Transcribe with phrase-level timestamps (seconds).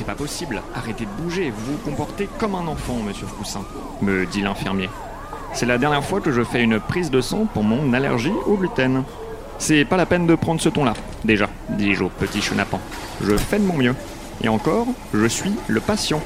[0.00, 0.62] c'est pas possible.
[0.74, 3.60] Arrêtez de bouger, vous vous comportez comme un enfant, monsieur Froussin,
[4.00, 4.88] me dit l'infirmier.
[5.52, 8.56] C'est la dernière fois que je fais une prise de sang pour mon allergie au
[8.56, 9.04] gluten.
[9.58, 12.80] C'est pas la peine de prendre ce ton-là, déjà, dis-je au petit chenapan.
[13.22, 13.94] Je fais de mon mieux.
[14.42, 16.22] Et encore, je suis le patient.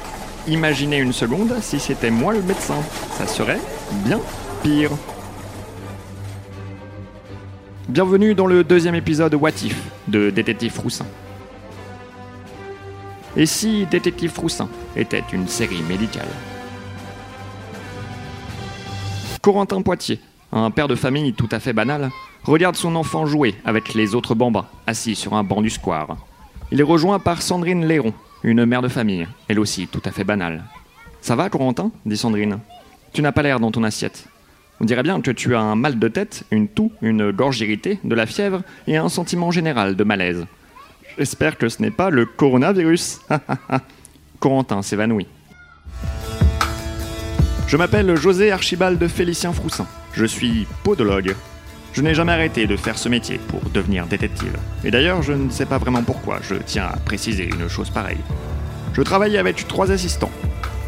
[0.46, 2.76] Imaginez une seconde si c'était moi le médecin.
[3.18, 3.60] Ça serait
[4.04, 4.20] bien
[4.62, 4.90] pire.
[7.88, 11.06] Bienvenue dans le deuxième épisode What If de Détective Froussin.
[13.36, 16.28] Et si Détective Froussin était une série médicale
[19.42, 20.20] Corentin Poitier,
[20.52, 22.10] un père de famille tout à fait banal,
[22.44, 26.16] regarde son enfant jouer avec les autres bambins assis sur un banc du square.
[26.70, 30.24] Il est rejoint par Sandrine Léron, une mère de famille, elle aussi tout à fait
[30.24, 30.64] banale.
[31.20, 31.90] Ça va, Corentin?
[32.06, 32.60] dit Sandrine.
[33.12, 34.26] Tu n'as pas l'air dans ton assiette.
[34.80, 37.98] On dirait bien que tu as un mal de tête, une toux, une gorge irritée,
[38.04, 40.46] de la fièvre et un sentiment général de malaise.
[41.16, 43.20] J'espère que ce n'est pas le coronavirus.
[44.40, 45.28] Corentin s'évanouit.
[47.66, 49.86] Je m'appelle José Archibald Félicien Froussin.
[50.12, 51.34] Je suis podologue.
[51.92, 54.56] Je n'ai jamais arrêté de faire ce métier pour devenir détective.
[54.84, 58.18] Et d'ailleurs, je ne sais pas vraiment pourquoi, je tiens à préciser une chose pareille.
[58.92, 60.30] Je travaille avec trois assistants.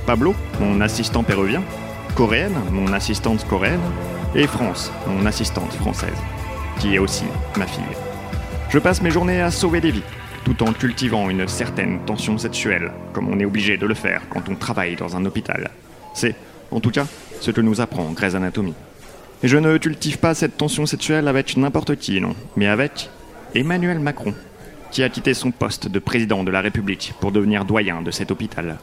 [0.07, 1.63] Pablo, mon assistant péruvien,
[2.17, 3.81] Coréenne, mon assistante coréenne,
[4.35, 6.19] et France, mon assistante française,
[6.81, 7.25] qui est aussi
[7.57, 8.06] ma fille.
[8.69, 10.03] Je passe mes journées à sauver des vies,
[10.45, 14.49] tout en cultivant une certaine tension sexuelle, comme on est obligé de le faire quand
[14.49, 15.71] on travaille dans un hôpital.
[16.15, 16.35] C'est,
[16.73, 17.07] en tout cas,
[17.41, 18.75] ce que nous apprend Grey's Anatomy.
[19.45, 23.09] Et je ne cultive pas cette tension sexuelle avec n'importe qui, non, mais avec
[23.55, 24.35] Emmanuel Macron,
[24.91, 28.33] qui a quitté son poste de président de la République pour devenir doyen de cet
[28.33, 28.79] hôpital.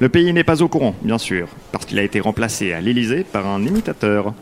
[0.00, 3.22] Le pays n'est pas au courant, bien sûr, parce qu'il a été remplacé à l'Élysée
[3.22, 4.34] par un imitateur,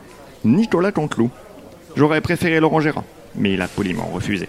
[0.42, 1.30] Nicolas Canteloup.
[1.96, 4.48] J'aurais préféré Laurent Gérard, mais il a poliment refusé.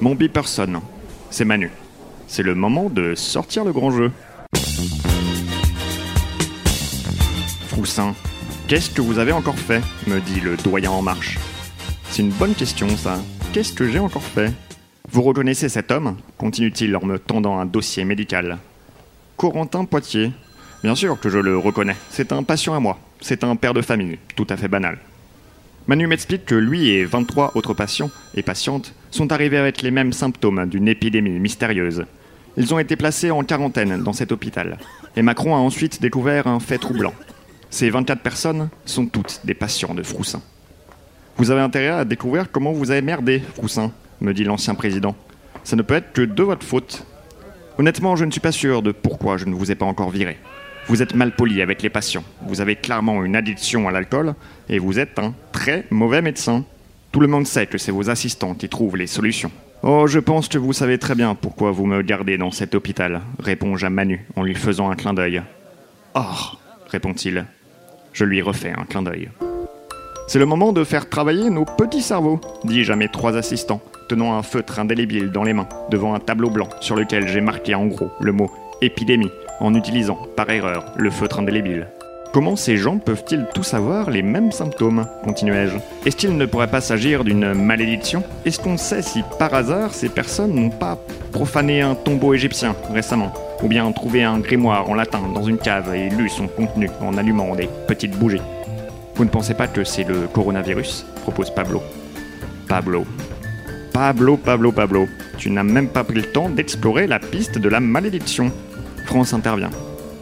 [0.00, 0.80] Mon personne,
[1.28, 1.70] c'est Manu.
[2.26, 4.10] C'est le moment de sortir le grand jeu.
[7.68, 8.14] Froussin,
[8.66, 11.38] qu'est-ce que vous avez encore fait me dit le doyen en marche.
[12.08, 13.18] C'est une bonne question, ça.
[13.52, 14.54] Qu'est-ce que j'ai encore fait?
[15.12, 16.16] Vous reconnaissez cet homme?
[16.38, 18.56] continue-t-il en me tendant un dossier médical.
[19.36, 20.32] Corentin Poitiers.
[20.82, 21.96] Bien sûr que je le reconnais.
[22.08, 22.98] C'est un patient à moi.
[23.20, 24.98] C'est un père de famille, tout à fait banal.
[25.90, 30.12] Manu m'explique que lui et 23 autres patients et patientes sont arrivés avec les mêmes
[30.12, 32.04] symptômes d'une épidémie mystérieuse.
[32.56, 34.78] Ils ont été placés en quarantaine dans cet hôpital.
[35.16, 37.12] Et Macron a ensuite découvert un fait troublant.
[37.70, 40.42] Ces 24 personnes sont toutes des patients de Froussin.
[41.38, 43.90] Vous avez intérêt à découvrir comment vous avez merdé, Froussin,
[44.20, 45.16] me dit l'ancien président.
[45.64, 47.04] Ça ne peut être que de votre faute.
[47.78, 50.38] Honnêtement, je ne suis pas sûr de pourquoi je ne vous ai pas encore viré.
[50.90, 52.24] Vous êtes mal poli avec les patients.
[52.48, 54.34] Vous avez clairement une addiction à l'alcool
[54.68, 56.64] et vous êtes un très mauvais médecin.
[57.12, 59.52] Tout le monde sait que c'est vos assistants qui trouvent les solutions.
[59.84, 63.20] Oh, je pense que vous savez très bien pourquoi vous me gardez dans cet hôpital,
[63.38, 65.40] répond-je à Manu en lui faisant un clin d'œil.
[66.16, 66.58] Oh,
[66.88, 67.46] répond-il.
[68.12, 69.28] Je lui refais un clin d'œil.
[70.26, 74.36] C'est le moment de faire travailler nos petits cerveaux, dis-je à mes trois assistants, tenant
[74.36, 77.86] un feutre indélébile dans les mains, devant un tableau blanc sur lequel j'ai marqué en
[77.86, 78.50] gros le mot
[78.82, 79.30] épidémie
[79.60, 81.86] en utilisant, par erreur, le feutre indélébile.
[82.32, 85.04] Comment ces gens peuvent-ils tous avoir les mêmes symptômes?
[85.24, 85.76] continuai-je.
[86.06, 88.22] Est-ce qu'il ne pourrait pas s'agir d'une malédiction?
[88.44, 90.96] Est-ce qu'on sait si par hasard ces personnes n'ont pas
[91.32, 93.32] profané un tombeau égyptien récemment?
[93.64, 97.18] Ou bien trouvé un grimoire en latin dans une cave et lu son contenu en
[97.18, 98.42] allumant des petites bougies?
[99.16, 101.06] Vous ne pensez pas que c'est le coronavirus?
[101.22, 101.82] propose Pablo.
[102.68, 103.04] Pablo.
[103.92, 105.08] Pablo, Pablo, Pablo.
[105.36, 108.52] Tu n'as même pas pris le temps d'explorer la piste de la malédiction.
[109.12, 109.70] Intervient.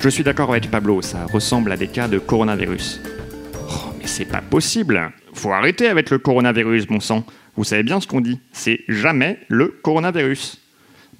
[0.00, 3.00] Je suis d'accord avec Pablo, ça ressemble à des cas de coronavirus.
[3.68, 7.24] Oh, mais c'est pas possible Faut arrêter avec le coronavirus, bon sang.
[7.54, 10.60] Vous savez bien ce qu'on dit, c'est jamais le coronavirus.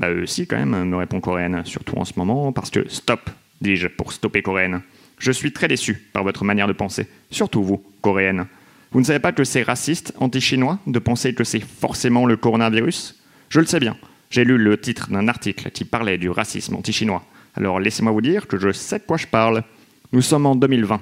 [0.00, 3.30] Bah si quand même, me répond Coréenne, surtout en ce moment, parce que stop,
[3.60, 4.80] dis-je pour stopper Coréenne.
[5.18, 8.46] Je suis très déçu par votre manière de penser, surtout vous, Coréenne.
[8.92, 13.22] Vous ne savez pas que c'est raciste, anti-chinois, de penser que c'est forcément le coronavirus?
[13.50, 13.96] Je le sais bien.
[14.30, 17.24] J'ai lu le titre d'un article qui parlait du racisme anti-chinois.
[17.58, 19.64] Alors laissez-moi vous dire que je sais de quoi je parle.
[20.12, 21.00] Nous sommes en 2020.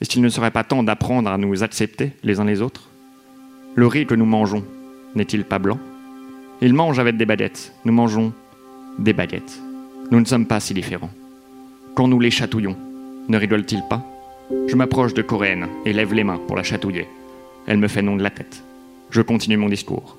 [0.00, 2.88] Est-ce qu'il ne serait pas temps d'apprendre à nous accepter les uns les autres?
[3.74, 4.64] Le riz que nous mangeons
[5.14, 5.78] n'est-il pas blanc?
[6.62, 7.74] Il mange avec des baguettes.
[7.84, 8.32] Nous mangeons
[8.98, 9.60] des baguettes.
[10.10, 11.10] Nous ne sommes pas si différents.
[11.94, 12.78] Quand nous les chatouillons,
[13.28, 14.02] ne rigole-t-il pas?
[14.68, 17.08] Je m'approche de Coréenne et lève les mains pour la chatouiller.
[17.66, 18.64] Elle me fait non de la tête.
[19.10, 20.16] Je continue mon discours.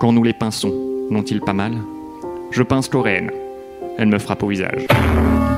[0.00, 1.76] Quand nous les pinçons, n'ont-ils pas mal?
[2.52, 3.30] Je pince Coréenne
[4.00, 4.86] elle me frappe au visage.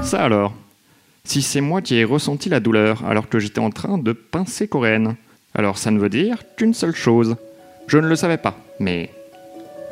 [0.02, 0.52] Ça alors?
[1.24, 4.66] Si c'est moi qui ai ressenti la douleur alors que j'étais en train de pincer
[4.66, 5.14] Coréenne,
[5.54, 7.36] alors ça ne veut dire qu'une seule chose.
[7.86, 9.10] Je ne le savais pas, mais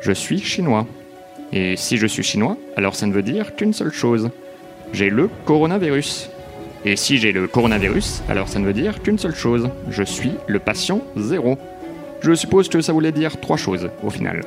[0.01, 0.85] je suis chinois.
[1.53, 4.29] Et si je suis chinois, alors ça ne veut dire qu'une seule chose.
[4.91, 6.29] J'ai le coronavirus.
[6.83, 9.69] Et si j'ai le coronavirus, alors ça ne veut dire qu'une seule chose.
[9.89, 11.57] Je suis le patient zéro.
[12.19, 14.41] Je suppose que ça voulait dire trois choses au final.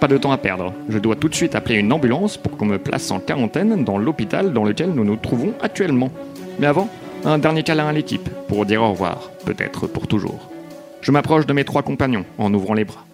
[0.00, 0.72] Pas de temps à perdre.
[0.88, 3.98] Je dois tout de suite appeler une ambulance pour qu'on me place en quarantaine dans
[3.98, 6.12] l'hôpital dans lequel nous nous trouvons actuellement.
[6.60, 6.88] Mais avant,
[7.24, 10.48] un dernier câlin à l'équipe pour dire au revoir, peut-être pour toujours.
[11.00, 13.04] Je m'approche de mes trois compagnons en ouvrant les bras.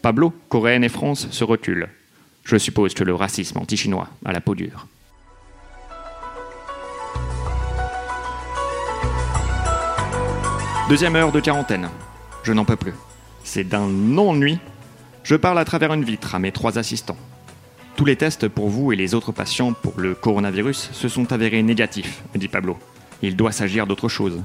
[0.00, 1.88] Pablo, Coréenne et France se reculent.
[2.44, 4.86] Je suppose que le racisme anti-chinois a la peau dure.
[10.88, 11.88] Deuxième heure de quarantaine.
[12.42, 12.94] Je n'en peux plus.
[13.44, 14.58] C'est d'un ennui.
[15.24, 17.16] Je parle à travers une vitre à mes trois assistants.
[17.96, 21.62] Tous les tests pour vous et les autres patients pour le coronavirus se sont avérés
[21.62, 22.76] négatifs, me dit Pablo.
[23.22, 24.42] Il doit s'agir d'autre chose.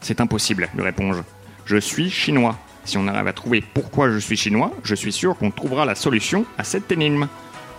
[0.00, 1.20] C'est impossible, lui réponds-je.
[1.66, 2.58] Je suis chinois.
[2.86, 5.94] Si on arrive à trouver pourquoi je suis chinois, je suis sûr qu'on trouvera la
[5.94, 7.28] solution à cette énigme.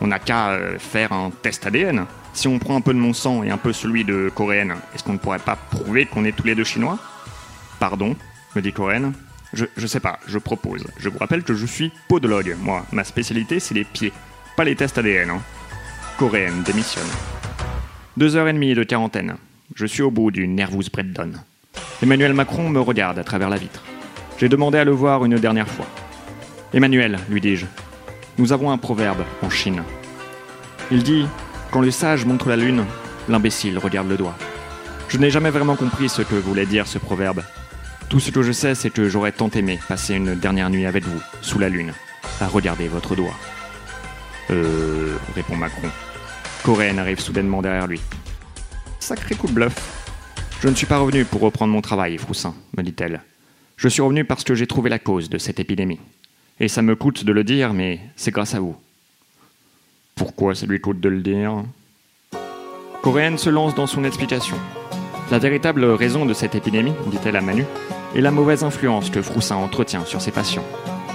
[0.02, 2.06] On n'a qu'à euh, faire un test ADN.
[2.34, 5.04] Si on prend un peu de mon sang et un peu celui de Coréenne, est-ce
[5.04, 7.00] qu'on ne pourrait pas prouver qu'on est tous les deux chinois?
[7.80, 8.16] Pardon,
[8.56, 9.14] me dit Coréenne.
[9.56, 10.86] Je, sais pas, je propose.
[11.00, 12.86] Je vous rappelle que je suis podologue, moi.
[12.92, 14.12] Ma spécialité, c'est les pieds,
[14.58, 15.30] pas les tests ADN.
[15.30, 15.42] Hein.
[16.18, 17.08] Coréenne démissionne.
[18.18, 19.38] Deux heures et demie de quarantaine.
[19.74, 21.42] Je suis au bout du nervous breakdown.
[22.04, 23.84] Emmanuel Macron me regarde à travers la vitre.
[24.38, 25.88] J'ai demandé à le voir une dernière fois.
[26.74, 27.66] Emmanuel, lui dis-je,
[28.38, 29.84] nous avons un proverbe en Chine.
[30.92, 31.26] Il dit
[31.72, 32.86] Quand le sage montre la lune,
[33.30, 34.36] l'imbécile regarde le doigt.
[35.08, 37.44] Je n'ai jamais vraiment compris ce que voulait dire ce proverbe.
[38.10, 41.04] Tout ce que je sais, c'est que j'aurais tant aimé passer une dernière nuit avec
[41.06, 41.94] vous, sous la lune,
[42.40, 43.34] à regarder votre doigt.
[44.52, 45.90] Euh, répond Macron.
[46.64, 48.00] Coréenne arrive soudainement derrière lui.
[49.00, 49.74] Sacré coup de bluff.
[50.62, 53.22] Je ne suis pas revenu pour reprendre mon travail, Froussin, me dit-elle.
[53.78, 56.00] Je suis revenu parce que j'ai trouvé la cause de cette épidémie.
[56.60, 58.76] Et ça me coûte de le dire, mais c'est grâce à vous.
[60.16, 61.64] Pourquoi ça lui coûte de le dire?
[63.02, 64.56] Coréenne se lance dans son explication.
[65.32, 67.66] La véritable raison de cette épidémie, dit-elle à Manu,
[68.16, 70.64] est la mauvaise influence que Froussin entretient sur ses patients.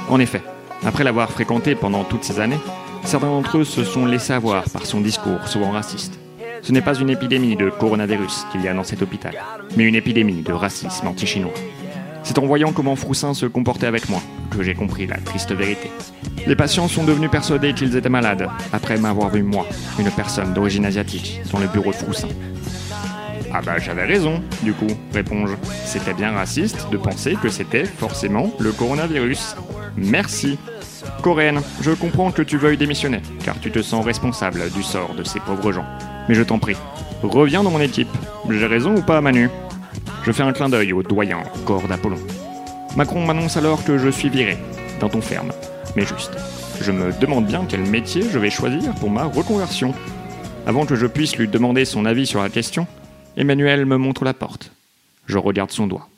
[0.09, 0.43] En effet,
[0.85, 2.59] après l'avoir fréquenté pendant toutes ces années,
[3.05, 6.19] certains d'entre eux se sont laissés avoir par son discours souvent raciste.
[6.62, 9.35] Ce n'est pas une épidémie de coronavirus qu'il y a dans cet hôpital,
[9.77, 11.55] mais une épidémie de racisme anti-chinois.
[12.25, 14.21] C'est en voyant comment Froussin se comportait avec moi
[14.51, 15.91] que j'ai compris la triste vérité.
[16.47, 19.67] Les patients sont devenus persuadés qu'ils étaient malades après m'avoir vu moi,
[19.99, 22.29] une personne d'origine asiatique, dans le bureau de Froussin.
[23.52, 25.55] Ah bah j'avais raison, du coup, réponds-je.
[25.85, 29.56] C'était bien raciste de penser que c'était forcément le coronavirus.
[29.97, 30.58] Merci.
[31.23, 35.25] Coréenne, je comprends que tu veuilles démissionner, car tu te sens responsable du sort de
[35.25, 35.85] ces pauvres gens.
[36.29, 36.76] Mais je t'en prie,
[37.23, 38.08] reviens dans mon équipe.
[38.49, 39.50] J'ai raison ou pas, Manu?
[40.23, 42.19] Je fais un clin d'œil au doyen corps d'Apollon.
[42.97, 44.58] Macron m'annonce alors que je suis viré,
[45.00, 45.50] d'un ton ferme,
[45.97, 46.32] mais juste.
[46.81, 49.93] Je me demande bien quel métier je vais choisir pour ma reconversion.
[50.67, 52.87] Avant que je puisse lui demander son avis sur la question,
[53.37, 54.73] Emmanuel me montre la porte.
[55.27, 56.10] Je regarde son doigt.